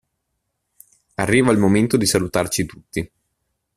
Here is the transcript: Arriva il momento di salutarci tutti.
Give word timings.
Arriva 1.15 1.51
il 1.51 1.59
momento 1.59 1.95
di 1.95 2.07
salutarci 2.07 2.65
tutti. 2.65 3.11